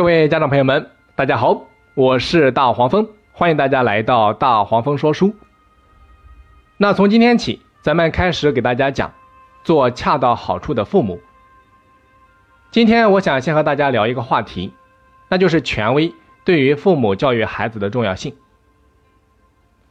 [0.00, 5.34] 各位家长朋友们，大家好，我是大黄蜂，欢迎大家来到大黄蜂说书。
[6.78, 9.12] 那从今天起，咱们开始给大家讲
[9.62, 11.20] 做恰到好处的父母。
[12.70, 14.72] 今天我想先和大家聊一个话题，
[15.28, 16.14] 那就是权威
[16.46, 18.34] 对于父母教育孩子的重要性。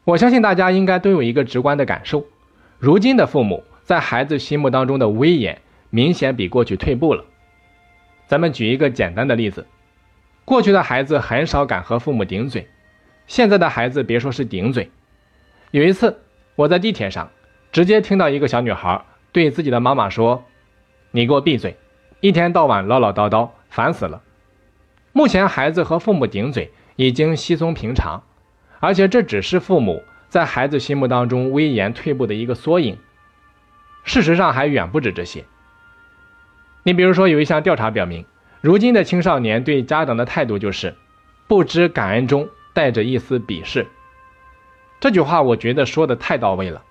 [0.05, 2.25] 我相信大家应该都有一个直观的感受，
[2.79, 7.23] 如今的父母在孩子心目当中的威严明显比过去退步了。
[8.25, 9.67] 咱们举一个简单的例子。
[10.49, 12.67] 过去的孩子很少敢和父母顶嘴，
[13.27, 14.89] 现在的孩子别说是顶嘴。
[15.69, 16.21] 有一次，
[16.55, 17.29] 我在地铁上，
[17.71, 20.43] 直接听到一个小女孩对自己的妈妈说
[21.13, 21.77] ：“你给我闭嘴，
[22.19, 24.23] 一天到晚唠唠叨叨，烦死了。”
[25.13, 28.23] 目前，孩子和父母顶嘴已经稀松平常，
[28.79, 32.97] 而且这只是父母在孩子心目当中威严退步的一个缩影。
[34.03, 35.45] 事实上，还远不止这些。
[36.81, 38.25] 你比如说，有一项调查表明。
[38.61, 40.95] 如今的青少年对家长的态度就是
[41.47, 43.87] 不知感恩中带着一丝鄙视。
[44.99, 46.83] 这句话我觉得说的太到位了，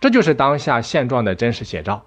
[0.00, 2.04] 这就是当下现状的真实写照。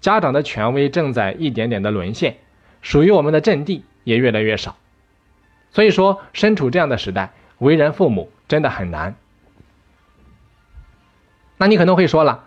[0.00, 2.38] 家长的权威正在一点点的沦陷，
[2.80, 4.76] 属于我们的阵地也越来越少。
[5.72, 9.16] 所以说，身处这样的时代，为人父母真的很难。
[11.58, 12.44] 那你可能会说了，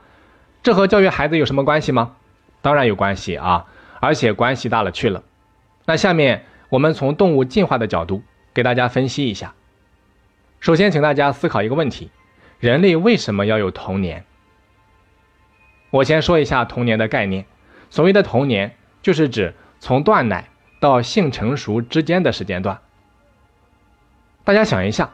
[0.64, 2.16] 这和教育孩子有什么关系吗？
[2.62, 3.66] 当然有关系啊，
[4.00, 5.23] 而且关系大了去了。
[5.86, 9.53] 那下面我们从动物进化的角度给大家分析一下。
[10.59, 12.09] 首先，请大家思考一个问题：
[12.59, 14.23] 人类为什么要有童年？
[15.90, 17.45] 我先说一下童年的概念。
[17.90, 22.80] 所谓的童年，就是指从断奶到性成熟之间的时间段。
[24.45, 25.12] 大家想一下，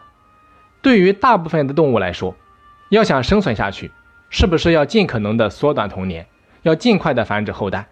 [0.81, 2.35] 对于大部分的动物来说，
[2.89, 3.91] 要想生存下去，
[4.29, 6.27] 是不是要尽可能的缩短童年，
[6.61, 7.87] 要尽快的繁殖后代？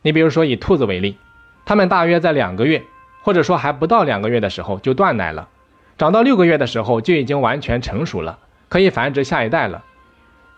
[0.00, 1.18] 你比如说以兔子为例。
[1.64, 2.82] 它们大约在两个月，
[3.22, 5.48] 或者说还不到两个月的时候就断奶了，
[5.96, 9.84] 长到六个月的时候就已经完全成熟了，可以繁殖下一代了。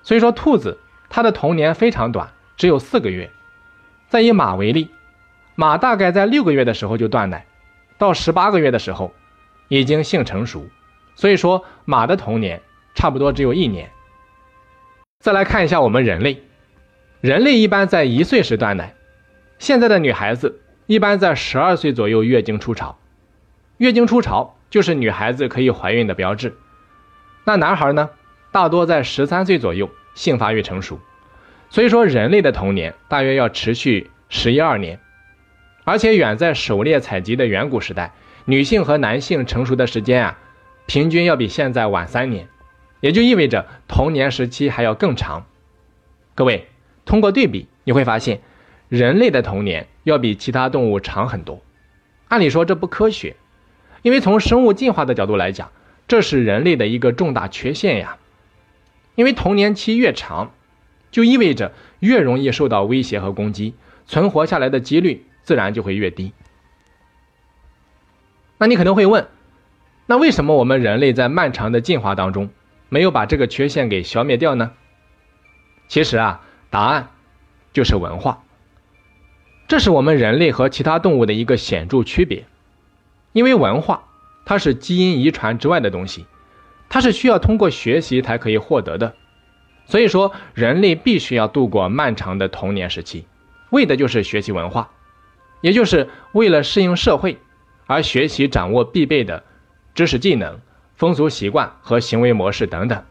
[0.03, 0.79] 所以说，兔子
[1.09, 3.31] 它的童年非常短，只有四个月。
[4.09, 4.91] 再以马为例，
[5.55, 7.47] 马大概在六个月的时候就断奶，
[7.99, 9.13] 到十八个月的时候
[9.69, 10.67] 已经性成熟，
[11.15, 12.61] 所以说马的童年
[12.95, 13.91] 差不多只有一年。
[15.21, 16.43] 再来看一下我们人类，
[17.21, 18.95] 人类一般在一岁时断奶，
[19.59, 20.61] 现在的女孩子。
[20.87, 22.99] 一般在十二岁左右月经初潮，
[23.79, 26.55] 月经初潮就是女孩子可以怀孕的标志。
[27.45, 28.11] 那男孩呢，
[28.53, 31.01] 大多在十三岁左右性发育成熟。
[31.71, 35.01] 所以说，人类的童年大约要持续十一二年，
[35.85, 38.13] 而且远在狩猎采集的远古时代，
[38.45, 40.39] 女性和男性成熟的时间啊，
[40.85, 42.47] 平均要比现在晚三年，
[43.01, 45.47] 也就意味着童年时期还要更长。
[46.35, 46.69] 各位，
[47.07, 48.43] 通过对比你会发现。
[48.91, 51.63] 人类的童年要比其他动物长很多，
[52.29, 53.37] 按理说这不科学，
[54.03, 55.73] 因为从生物进化的角度来讲，
[56.07, 58.19] 这是人类的一个重大缺陷呀。
[59.17, 60.53] 因为童年期越长，
[61.11, 63.75] 就意味着越容易受到威胁和攻击，
[64.07, 66.33] 存活下来的几率自然就会越低。
[68.59, 69.29] 那你可能会问，
[70.07, 72.51] 那为什么我们人类在漫长的进化当中
[72.89, 74.73] 没有把这个缺陷给消灭掉呢？
[75.89, 77.11] 其实啊，答案
[77.73, 78.43] 就是文化。
[79.67, 82.45] 这是我们人类和其他动物的一个显著区别，
[83.33, 84.05] 因为文化
[84.45, 86.27] 它是基因遗传之外的东西，
[86.89, 89.15] 它是需要通过学习才可以获得的。
[89.87, 93.27] 所以说，人类必须要度过漫长的童年时期，
[93.71, 94.91] 为的就是学习文化，
[95.63, 97.39] 也就是为了适应社会
[97.87, 99.43] 而学习掌握必备的
[99.95, 100.61] 知识技能、
[100.97, 103.03] 风俗习惯和行为模式等等。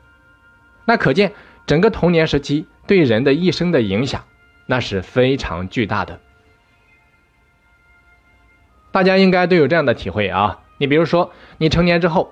[0.85, 1.33] 那可见
[1.65, 4.23] 整个童年时期对人的一生的影响，
[4.67, 6.19] 那是非常巨大的。
[8.93, 10.59] 大家应该都有这样的体会啊！
[10.77, 12.31] 你比如说，你成年之后，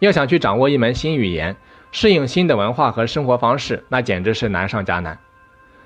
[0.00, 1.54] 要想去掌握一门新语言，
[1.92, 5.20] 适应新的文化和生活方式，那简直是难上加难。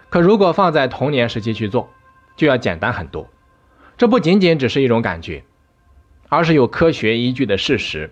[0.09, 1.91] 可如果放在童年时期去做，
[2.37, 3.29] 就要简单很多。
[3.99, 5.45] 这不仅仅只是一种感觉，
[6.31, 8.11] 而是有科学依据的事实。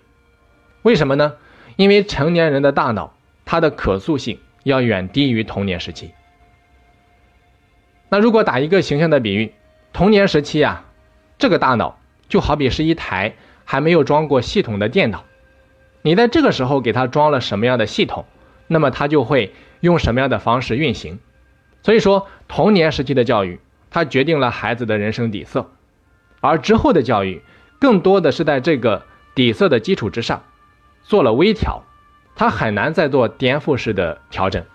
[0.83, 1.33] 为什么呢？
[1.77, 6.13] 因为成年人的大脑，它的可塑性要远低于童年时期。
[8.09, 9.51] 那如果打一个形象的比喻，
[9.93, 10.85] 童年时期啊，
[11.39, 11.97] 这个大脑。
[12.33, 15.23] 就好比是一台还没有装过系统的电脑，
[16.01, 18.25] 你在这个时候给它装了什么样的系统，
[18.65, 21.19] 那么它就会用什么样的方式运行。
[21.83, 23.59] 所以说，童年时期的教育，
[23.91, 25.69] 它决定了孩子的人生底色，
[26.41, 27.43] 而之后的教育，
[27.79, 30.41] 更多的是在这个底色的基础之上
[31.03, 31.83] 做了微调，
[32.35, 34.65] 它很难再做颠覆式的调整。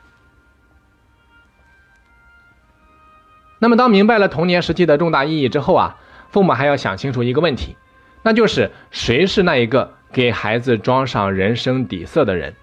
[3.59, 5.97] 那么，当明白了童年时期的重大意义之后啊。
[6.31, 7.77] 父母还要想清楚一个问题，
[8.23, 12.55] 那就是谁是那一个给孩子装上人生底色的人？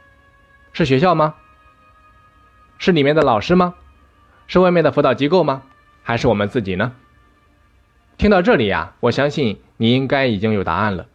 [0.74, 1.36] 是学校吗？
[2.78, 3.76] 是里面的老师吗？
[4.48, 5.64] 是外面的辅导机构吗？
[6.04, 6.94] 还是我们自己呢？
[8.18, 11.08] 听到这里呀，我相信你应该已经有答案了。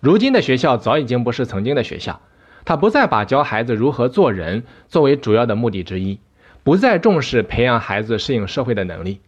[0.00, 2.20] 如今的学校早已经不是曾经的学校，
[2.64, 6.20] 它不再把教孩子如何做人作为主要的目的之一，
[6.62, 9.20] 不再重视培养孩子适应社会的能力。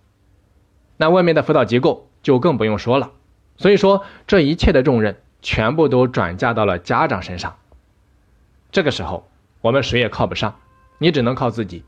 [0.97, 3.11] 那外面的辅导机构就更不用说了。
[3.56, 7.56] 所以说，这一切的重任全部都转嫁到了家长身上。
[8.70, 9.29] 这个时候，
[9.61, 10.56] 我们谁也靠不上，
[10.99, 11.85] 你只能靠自己。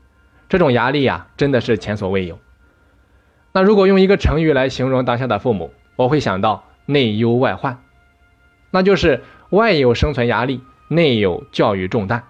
[0.49, 2.39] 这种压力呀，真的是前所未有。
[3.53, 7.81] 那如果用一个成语来形容当下的父母，我会想到内忧外患，
[8.69, 12.23] 那就是外有生存压力，内有教育重担。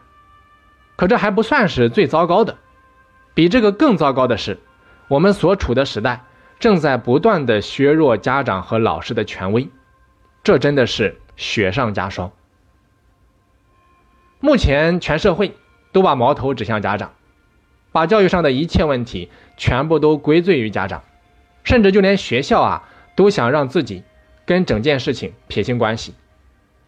[0.95, 2.57] 可这还不算是最糟糕的，
[3.33, 4.59] 比这个更糟糕的是，
[5.07, 6.25] 我们所处的时代。
[6.61, 9.67] 正在不断的削弱家长和老师的权威，
[10.43, 12.31] 这真的是雪上加霜。
[14.39, 15.55] 目前全社会
[15.91, 17.13] 都把矛头指向家长，
[17.91, 21.03] 把教育上的一切问题全部都归罪于家长，
[21.63, 24.03] 甚至就连学校啊都想让自己
[24.45, 26.13] 跟整件事情撇清关系，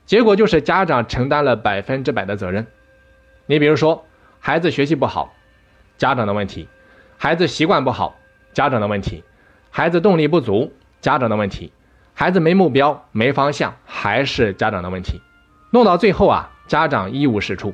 [0.06, 2.68] 结果就是家长承担了百分之百的责任。
[3.48, 4.06] 你比如说，
[4.40, 5.34] 孩子学习不好，
[5.98, 6.68] 家长的问题；
[7.18, 8.16] 孩子习惯不好，
[8.54, 9.24] 家长的问题。
[9.76, 10.72] 孩子动力不足，
[11.02, 11.72] 家长的问题；
[12.14, 15.20] 孩子没目标、没方向，还是家长的问题。
[15.72, 17.74] 弄到最后啊，家长一无是处，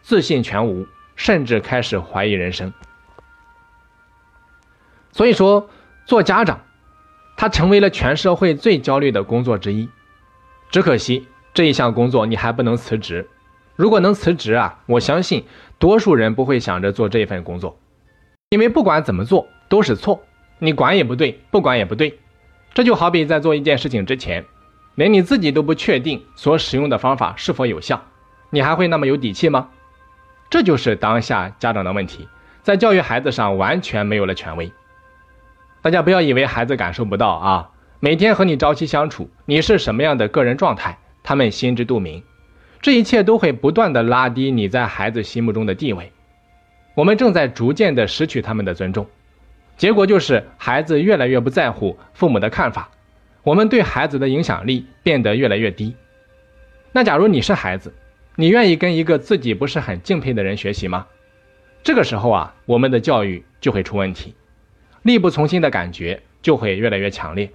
[0.00, 0.86] 自信全无，
[1.16, 2.72] 甚至开始怀疑人生。
[5.12, 5.68] 所以说，
[6.06, 6.62] 做家长，
[7.36, 9.90] 他成为了全社会最焦虑的工作之一。
[10.70, 13.28] 只可惜这一项工作你还不能辞职。
[13.76, 15.44] 如果能辞职啊，我相信
[15.78, 17.78] 多数人不会想着做这份工作，
[18.48, 20.22] 因为不管怎么做都是错。
[20.64, 22.18] 你管也不对，不管也不对，
[22.72, 24.44] 这就好比在做一件事情之前，
[24.94, 28.02] 连你自己都不确定所使用的方法是否有效，
[28.50, 29.68] 你还会那么有底气吗？
[30.50, 32.28] 这就是当下家长的问题，
[32.62, 34.72] 在教育孩子上完全没有了权威。
[35.82, 37.70] 大家不要以为孩子感受不到啊，
[38.00, 42.22] 每天和你朝夕相处，你是什么样的个人状态，他们心知肚明。
[42.80, 46.12] 这一切都会不断的拉低你在孩子心目中的地位，
[46.94, 49.06] 我们正在逐渐的失去他们的尊重。
[49.76, 52.90] 结果就是孩子越来越不在乎父母的看法，
[53.42, 55.96] 我们对孩子的影响力变得越来越低。
[56.92, 57.92] 那假如你是孩子，
[58.36, 61.06] 你愿意跟一个自己不是很敬佩的人学习吗？
[61.82, 64.34] 这个时候啊，我们的教育就会出问题，
[65.02, 67.50] 力不从心的感觉就会越来越强烈。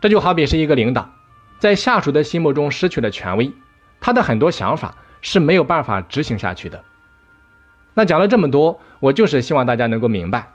[0.00, 1.10] 这就好比是一个领导，
[1.58, 3.50] 在下属的心目中失去了权威，
[3.98, 6.84] 他的很多想法是没有办法执行下去的。
[7.94, 10.52] 那讲了这么多，我就是希望大家能够明白。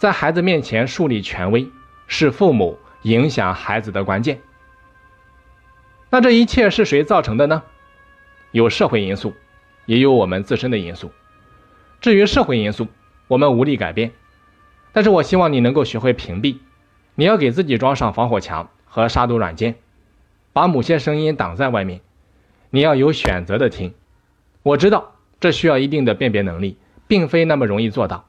[0.00, 1.70] 在孩子面前树立权威，
[2.06, 4.40] 是父母影响孩子的关键。
[6.08, 7.62] 那这一切是谁造成的呢？
[8.50, 9.34] 有社会因素，
[9.84, 11.12] 也有我们自身的因素。
[12.00, 12.88] 至于社会因素，
[13.28, 14.12] 我们无力改变。
[14.92, 16.56] 但是我希望你能够学会屏蔽，
[17.14, 19.74] 你要给自己装上防火墙和杀毒软件，
[20.54, 22.00] 把某些声音挡在外面。
[22.70, 23.92] 你要有选择的听。
[24.62, 28.24] 我知道这需要一定的辨别能力，并非那么容易做到。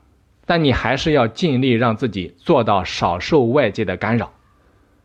[0.52, 4.34] 但你还是要尽力让自己做到少受外界的干扰，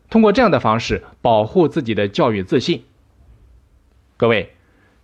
[0.09, 2.83] 通过这样的方式保护自己的教育自信。
[4.17, 4.53] 各位，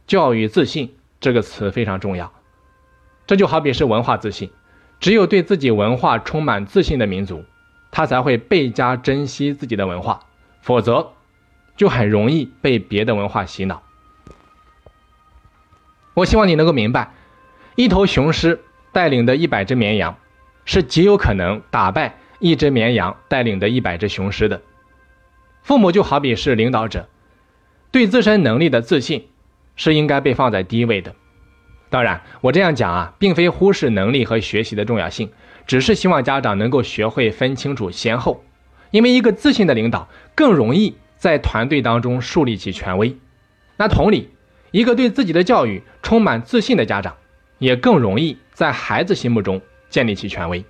[0.05, 2.33] 教育自信这个词非常重要，
[3.25, 4.51] 这就好比是文化自信，
[4.99, 7.45] 只有对自己文化充满自信的民族，
[7.89, 10.19] 他才会倍加珍惜自己的文化，
[10.59, 11.13] 否则
[11.77, 13.81] 就很容易被别的文化洗脑。
[16.15, 17.13] 我希望你能够明白，
[17.77, 18.59] 一头雄狮
[18.91, 20.17] 带领的一百只绵羊。
[20.65, 24.61] 是极有可能打败一只绵羊带领的一百只雄狮的。
[25.61, 27.07] 父母就好比是领导者，
[27.91, 29.27] 对自身能力的自信
[29.75, 31.15] 是应该被放在第一位的。
[31.89, 35.31] 当然，我这样讲啊，并非忽视能力和学习的重要性，
[35.67, 38.43] 只是希望家长能够学会分清楚先后。
[38.91, 43.15] 因为一个自信的领导更容易在团队当中树立起权威。
[43.77, 44.29] 那同理，
[44.71, 47.15] 一个对自己的教育充满自信的家长，
[47.57, 49.61] 也更容易在孩子心目中。
[49.93, 50.65] 建立起权威。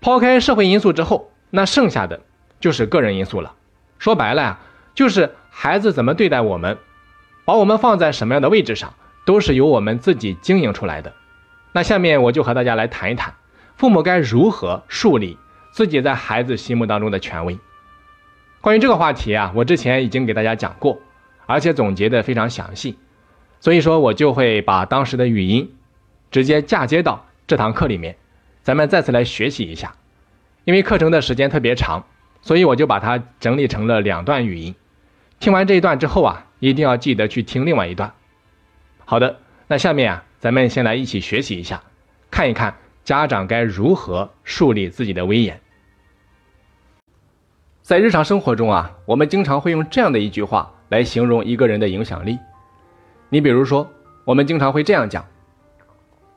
[0.00, 2.20] 抛开社会因素之后，那剩下的
[2.58, 3.54] 就是个人因素了。
[3.96, 4.58] 说白了呀，
[4.92, 6.76] 就是孩子怎么对待我们，
[7.44, 8.92] 把我们放在什么样的位置上，
[9.24, 11.12] 都是由我们自己经营出来的。
[11.70, 13.32] 那下面我就和大家来谈一谈，
[13.76, 15.38] 父母该如何树立
[15.70, 17.56] 自己在孩子心目当中的权威。
[18.60, 20.98] 关于这个话题啊，我之前已经给大家讲过，
[21.46, 22.98] 而且总结的非常详细，
[23.60, 25.75] 所以说我就会把当时的语音。
[26.36, 28.14] 直接嫁接到这堂课里面，
[28.62, 29.94] 咱们再次来学习一下。
[30.64, 32.04] 因为课程的时间特别长，
[32.42, 34.74] 所以我就把它整理成了两段语音。
[35.40, 38.12] 听完这一段之后啊，一定要记得去听另外一段。
[39.06, 41.82] 好的，那下面啊，咱们先来一起学习一下，
[42.30, 45.58] 看一看家长该如何树立自己的威严。
[47.80, 52.38] 在日常生活中啊，我们经常会用这样的一句话来形容一个人的影响力。
[53.30, 53.90] 你比如说，
[54.26, 55.24] 我们经常会这样讲：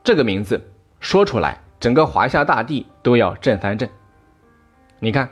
[0.02, 0.60] 这个名字
[1.00, 3.88] 说出来，整个华夏大地都要震三震。
[4.98, 5.28] 你看，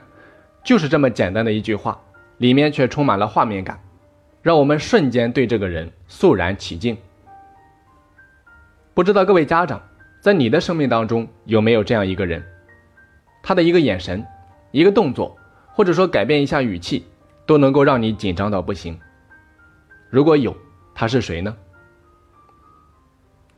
[0.64, 1.98] 就是这么简单的一句话。
[2.38, 3.80] 里面却充满了画面感，
[4.42, 6.96] 让我们瞬间对这个人肃然起敬。
[8.94, 9.82] 不知道各位家长，
[10.20, 12.40] 在你的生命当中有没有这样一个人？
[13.42, 14.24] 他的一个眼神、
[14.70, 15.36] 一个动作，
[15.72, 17.04] 或者说改变一下语气，
[17.44, 18.96] 都能够让你紧张到不行。
[20.08, 20.56] 如果有，
[20.94, 21.56] 他是谁呢？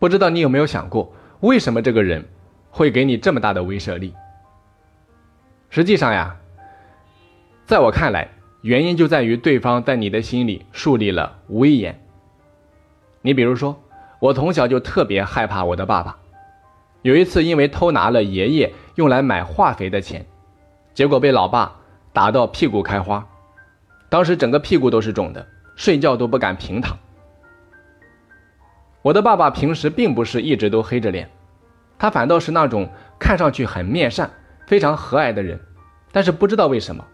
[0.01, 2.27] 不知道你有没有想过，为什么这个人
[2.71, 4.13] 会给你这么大的威慑力？
[5.69, 6.37] 实际上呀，
[7.67, 8.29] 在我看来。
[8.63, 11.99] 原因就在于对方在你的心里树立了威严。
[13.23, 13.83] 你比如说，
[14.19, 16.19] 我从小就特别害怕我的爸爸。
[17.01, 20.27] 有一次，因为偷拿了爷爷用来买化肥的钱，
[20.93, 21.75] 结果被老爸
[22.13, 23.27] 打到屁股开花，
[24.11, 26.99] 当时整个屁股都是肿的，睡觉都不敢平躺。
[29.03, 31.31] 我的爸爸平时并不是一直都黑着脸，
[31.99, 32.89] 他反倒是那种
[33.19, 34.31] 看上去很面善、
[34.67, 35.59] 非常和蔼的人，
[36.13, 37.05] 但是不知道为什么。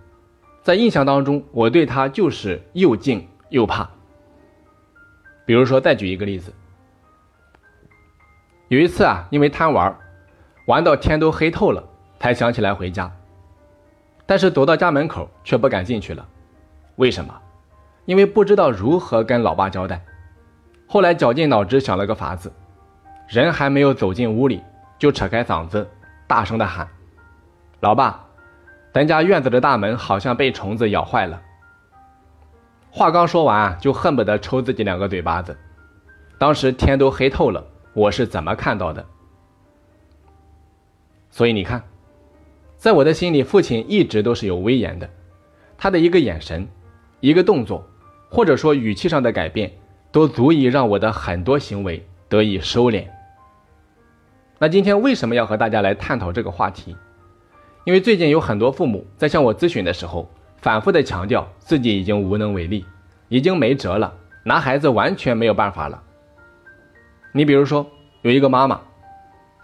[0.62, 3.88] 在印象当中，我对他就是又敬又怕。
[5.44, 6.52] 比如说，再举一个例子，
[8.66, 9.96] 有一次啊，因为贪玩，
[10.66, 11.84] 玩到天都黑透了，
[12.18, 13.08] 才想起来回家，
[14.26, 16.26] 但是走到家门口却不敢进去了。
[16.96, 17.32] 为什么？
[18.06, 20.04] 因为不知道如何跟老爸交代。
[20.86, 22.52] 后来绞尽脑汁想了个法子，
[23.28, 24.62] 人还没有走进屋里，
[24.98, 25.88] 就扯开嗓子，
[26.26, 26.88] 大声的喊
[27.80, 28.24] ：“老爸！”
[28.94, 31.42] 咱家院子的大门好像被虫子咬坏了。
[32.90, 35.54] 话刚说完，就恨不得抽自己两个嘴巴子。
[36.38, 37.62] 当时天都黑透了，
[37.92, 39.04] 我是怎么看到的？
[41.30, 41.82] 所以你看，
[42.76, 45.10] 在我的心里，父亲一直都是有威严的。
[45.76, 46.66] 他的一个眼神、
[47.20, 47.86] 一个动作，
[48.30, 49.70] 或者说语气上的改变，
[50.16, 53.04] 都足以让我的很多行为得以收敛。
[54.58, 56.96] 那今天为什么要和大家来探讨这个话题？
[57.84, 62.86] 因为最近有很多父母在向我咨询的时候，反复的强调自己已经无能为力，
[63.28, 66.02] 已经没辙了，拿孩子完全没有办法了。
[67.32, 67.86] 你比如说，
[68.22, 68.80] 有一个妈妈，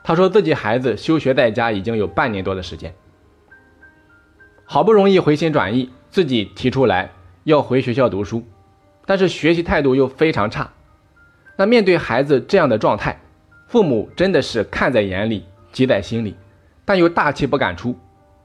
[0.05, 2.95] 她说自己孩子休学在家已经有半年多的时间，
[4.67, 7.11] 好不容易回心转意，自己提出来
[7.45, 8.45] 要回学校读书，
[9.07, 10.71] 但是学习态度又非常差。
[11.57, 13.21] 那面对孩子这样的状态，
[13.69, 16.37] 父母真的是看在眼里，急在心里，
[16.85, 17.99] 但又大气不敢出。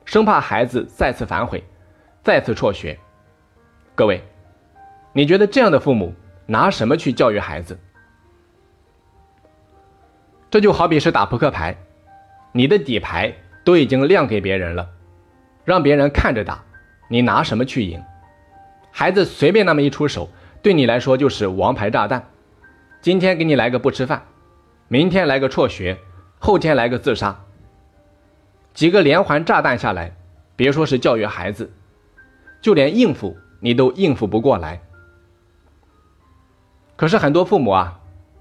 [0.05, 1.63] 生怕孩子再次反悔，
[2.23, 2.97] 再次辍学。
[3.93, 4.23] 各位，
[5.13, 6.13] 你觉得这样的父母
[6.45, 7.77] 拿什么去教育孩子？
[10.49, 11.75] 这就好比是打扑克牌，
[12.53, 13.33] 你的底牌
[13.65, 14.89] 都已经亮给别人了，
[15.65, 16.63] 让别人看着打，
[17.09, 18.01] 你拿什么去赢？
[18.91, 20.29] 孩子随便那么一出手，
[20.67, 22.29] 对你来说就是王牌炸弹。
[22.99, 24.27] 今天给你来个不吃饭，
[24.89, 25.97] 明天来个辍学，
[26.39, 27.39] 后天来个自杀。
[28.73, 30.13] 几个连环炸弹下来，
[30.57, 31.71] 别说是教育孩子，
[32.59, 34.81] 就连应付你都应付不过来。
[36.97, 37.97] 可是很多父母啊，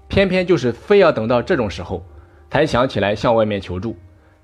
[0.09, 2.05] 偏偏就是非要等到这种时候，
[2.51, 3.95] 才想起来向外面求助，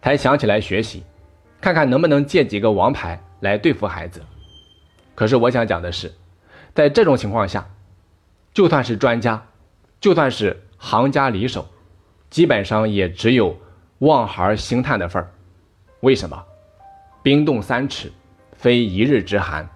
[0.01, 1.03] 才想起来学习，
[1.59, 4.21] 看看能不能借几个王牌来对付孩子。
[5.15, 6.09] 可是我想讲的是，
[6.73, 7.67] 在这种情况下，
[8.53, 9.43] 就算是专家，
[9.99, 11.67] 就算是行家里手，
[12.29, 13.57] 基本上也只有
[13.99, 15.31] 望孩兴叹的份儿。
[16.01, 16.43] 为什么？
[17.23, 18.11] 冰冻三尺，
[18.53, 19.67] 非一日之寒。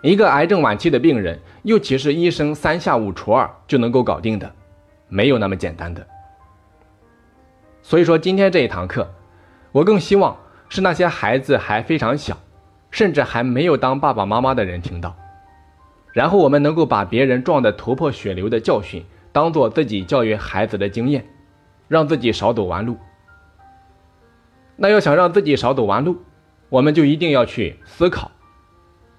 [0.00, 4.50] 一个癌症晚期的病人，又岂是医生三下五除二就能够搞定的？
[5.08, 6.06] 没有那么简单的。
[7.82, 9.12] 所以说，今天这一堂课，
[9.72, 12.38] 我更希望是那些孩子还非常小，
[12.90, 15.16] 甚至还没有当爸爸妈妈的人听到，
[16.18, 21.24] 然后我们能够把别人撞得头破血流的教训，当做自己教育孩子的经验，
[21.86, 22.96] 让自己少走弯路。
[24.74, 26.16] 那要想让自己少走弯路，
[26.70, 28.32] 我们就一定要去思考，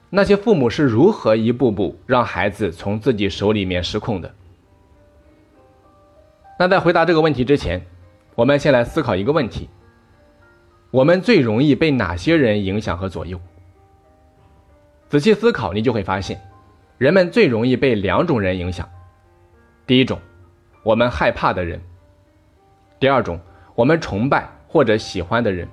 [0.10, 4.36] 那些父母是如何一步步让孩子从自己手里面失控的。
[6.60, 7.82] 那在回答这个问题之前，
[8.36, 9.70] 我们先来思考一个问题：
[10.92, 13.40] 我们最容易被哪些人影响和左右？
[15.08, 16.38] 仔细思考，你就会发现，
[17.00, 18.88] 人们最容易被两种人影响。
[19.88, 20.20] 第一种，
[20.84, 21.80] 我们害怕的人；
[23.00, 23.40] 第二种，
[23.74, 24.48] 我们崇拜。
[24.72, 25.68] 或者喜欢的人，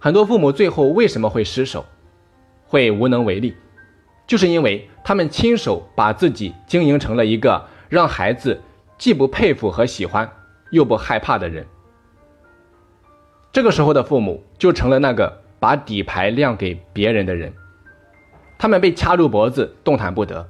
[0.00, 1.86] 很多父母最后为什么会失手？
[2.66, 3.54] 会无能为力，
[4.26, 8.60] 就是因为他们亲手把自己经营成了一个让孩子
[8.98, 10.28] 既不佩服和喜欢，
[10.72, 11.64] 又不害怕的人。
[13.52, 17.54] 这个时候的父母就成了那个把底牌亮给别人的人，
[18.58, 20.48] 他们被掐住脖子，动弹不得，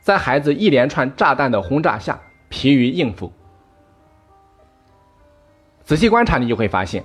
[0.00, 3.32] 在孩子一连串炸弹的轰炸下，疲于应付。
[5.84, 7.04] 仔细观察，你就会发现，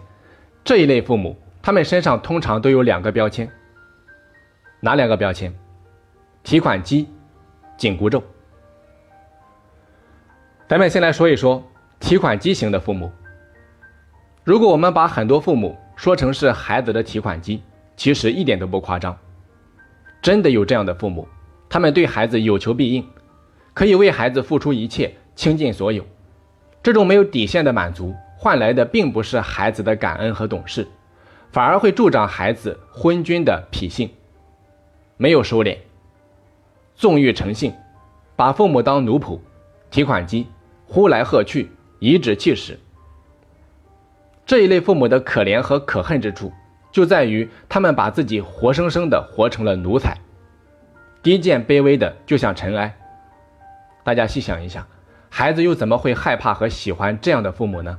[0.63, 3.49] 这一类父母，他们身上通常都有两个标签。
[4.79, 5.53] 哪两个标签？
[6.43, 7.07] 提款机、
[7.77, 8.21] 紧箍咒。
[10.67, 11.63] 咱们先来说一说
[11.99, 13.11] 提款机型的父母。
[14.43, 17.63] 如果我们把很多父母说成是孩子的提款机，
[17.95, 19.17] 其实一点都不夸张。
[20.23, 21.27] 真的有这样的父母，
[21.67, 23.05] 他们对孩子有求必应，
[23.73, 26.05] 可以为孩子付出一切，倾尽所有。
[26.81, 30.87] 这种没有底线的满足，换来的并不是孩子的感恩和懂事，
[31.51, 34.09] 反而会助长孩子昏君的脾性，
[35.17, 35.77] 没有收敛，
[36.95, 37.73] 纵欲成性，
[38.37, 39.37] 把父母当奴仆、
[39.91, 40.47] 提款机，
[40.87, 42.79] 呼来喝去，颐指气使。
[44.45, 46.53] 这一类父母的可怜和可恨之处，
[46.93, 50.15] 就在于他们把自己活生生的活成了奴才，
[51.23, 52.95] 低贱卑微的就像尘埃。
[54.03, 54.87] 大家细想一下，
[55.27, 57.97] 孩子又怎么会害怕和喜欢这样的父母呢？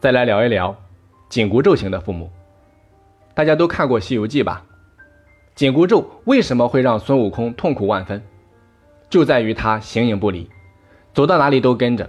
[0.00, 0.74] 再来聊一聊
[1.28, 2.30] 紧箍咒型的父母。
[3.34, 4.64] 大家都看过《西游记》吧？
[5.54, 8.22] 紧箍咒为什么会让孙悟空痛苦万分？
[9.10, 10.50] 就在于他形影不离，
[11.12, 12.08] 走到哪里都跟着，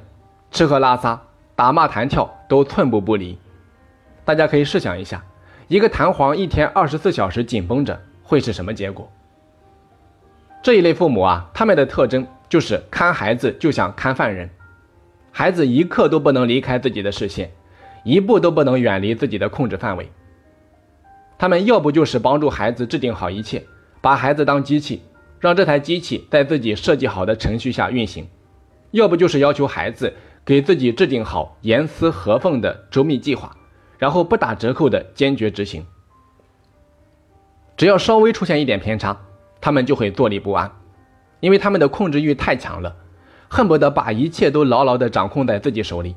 [0.51, 1.21] 吃喝拉撒。
[1.55, 3.37] 打骂弹跳都寸步不离，
[4.25, 5.23] 大家可以试想一下，
[5.67, 9.09] 一个弹簧一天二十四小时紧绷着会是什么结果？
[10.63, 14.49] 这一类父母啊，他们的特征就是看孩子就像看犯人，
[15.31, 17.51] 孩子一刻都不能离开自己的视线，
[18.03, 20.11] 一步都不能远离自己的控制范围。
[21.37, 23.63] 他们要不就是帮助孩子制定好一切，
[24.01, 25.03] 把孩子当机器，
[25.39, 28.25] 让这台机器在自己设计好的程序下运行；
[28.89, 30.11] 要不就是要求孩子。
[30.45, 33.57] 给自己制定好严丝合缝的周密计划，
[33.97, 35.85] 然后不打折扣的坚决执行。
[37.77, 39.17] 只要稍微出现一点偏差，
[39.59, 40.71] 他们就会坐立不安，
[41.39, 42.95] 因为他们的控制欲太强了，
[43.49, 46.15] 恨不得把一切都牢牢的掌控在自己手里。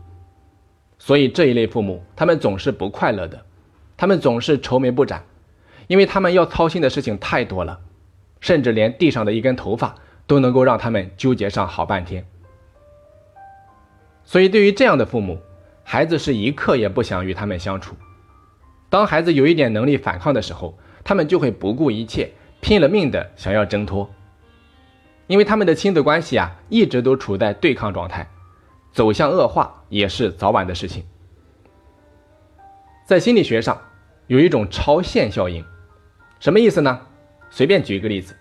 [0.98, 3.44] 所以这一类父母，他们总是不快乐的，
[3.96, 5.24] 他们总是愁眉不展，
[5.86, 7.80] 因为他们要操心的事情太多了，
[8.40, 9.94] 甚至连地上的一根头发
[10.26, 12.24] 都能够让他们纠结上好半天。
[14.24, 15.38] 所以，对于这样的父母，
[15.90, 17.96] 孩子是一刻也不想与他们相处。
[18.90, 24.06] 当孩子有一点能力反抗的时候，他们就会不顾一切、拼了命的想要挣脱。
[25.28, 28.28] 因为他们的亲子关系啊，一直都处在对抗状态，
[28.92, 31.02] 走向恶化也是早晚的事情。
[33.06, 33.80] 在心理学上，
[34.26, 35.64] 有一种超限效应，
[36.38, 37.00] 什么意思呢？
[37.48, 38.36] 随便举一个例子，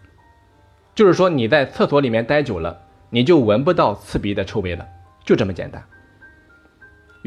[0.94, 2.78] 就是说你在厕所里面待久了，
[3.10, 4.86] 你就闻不到刺鼻的臭味了。
[5.24, 5.82] 就这么简单。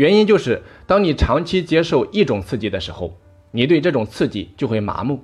[0.00, 3.14] 原因就是，当你长期接受一种刺激的时候，
[3.50, 5.22] 你对这种刺激就会麻木。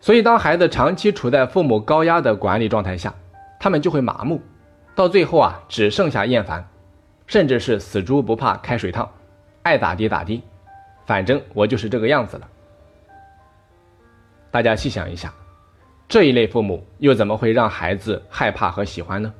[0.00, 3.14] 所以，当孩子长期处在父母高压的管理状态下，
[3.60, 4.42] 他们就会麻木，
[4.96, 6.68] 到最后啊，只剩下厌烦，
[7.28, 9.08] 甚至是死猪不怕开水烫，
[9.62, 10.42] 爱咋地咋地，
[11.06, 12.48] 反正我就是这个样子了。
[14.50, 15.32] 大家细想一下，
[16.08, 19.32] 这一类父母又怎么会让孩子害怕和喜欢呢？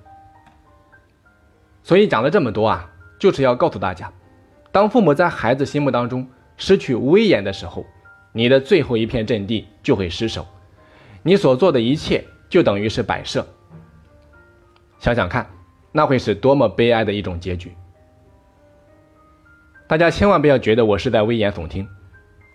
[1.83, 2.89] 所以讲了这么多啊，
[3.25, 4.13] 就是要告诉大家，
[4.71, 7.87] 当父母在孩子心目当中失去威严的时候，
[8.33, 10.47] 你的最后一片阵地就会失守，
[11.23, 13.47] 你所做的一切就等于是摆设。
[14.99, 15.47] 想想看，
[15.91, 17.73] 那会是多么悲哀的一种结局。
[19.87, 21.89] 大家千万不要觉得我是在危言耸听，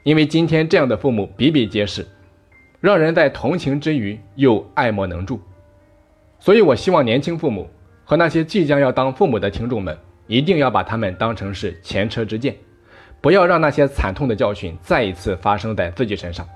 [0.03, 2.05] 因为今天这样的父母比比皆是，
[2.79, 5.41] 让人在同情之余又爱莫能助。
[6.37, 7.67] 所以我希望年轻父母。
[8.05, 9.95] 和那些即将要当父母的听众们，
[10.29, 12.55] 一定要把他们当成是前车之鉴，
[13.19, 16.47] 不要让那些惨痛的教训再一次发生在自己身上。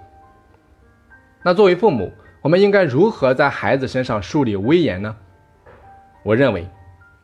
[1.41, 5.15] 那作为父母，我们应该如何在孩子身上树立威严呢？
[6.21, 6.67] 我认为，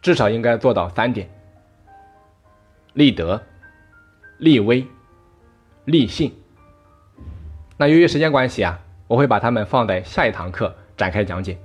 [0.01, 1.29] 至少应该做到三点：
[2.93, 3.39] 立德、
[4.39, 4.83] 立威、
[5.85, 6.35] 立信。
[7.77, 11.55] 那由于时间关系啊，我会把它们放在下一堂课展开讲解，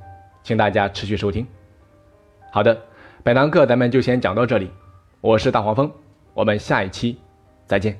[0.42, 1.46] 请大家持续收听。
[2.52, 2.78] 好的，
[3.24, 4.70] 本堂课咱们就先讲到这里。
[5.22, 5.90] 我是大黄蜂，
[6.34, 7.16] 我们下一期
[7.66, 7.98] 再见。